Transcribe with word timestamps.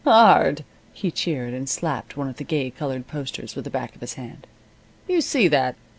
"Hard!" 0.03 0.65
he 0.93 1.11
jeered, 1.11 1.53
and 1.53 1.69
slapped 1.69 2.17
one 2.17 2.27
of 2.27 2.37
the 2.37 2.43
gay 2.43 2.71
colored 2.71 3.05
posters 3.07 3.55
with 3.55 3.65
the 3.65 3.69
back 3.69 3.93
of 3.93 4.01
his 4.01 4.15
hand. 4.15 4.47
"You 5.07 5.21
see 5.21 5.47
that! 5.49 5.75